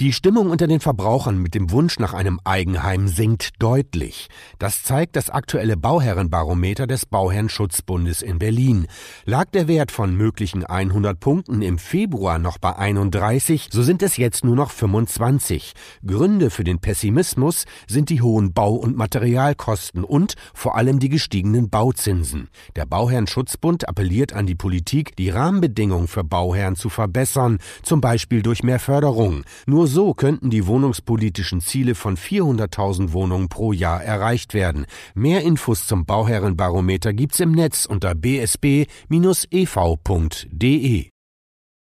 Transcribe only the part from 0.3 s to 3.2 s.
unter den Verbrauchern mit dem Wunsch nach einem Eigenheim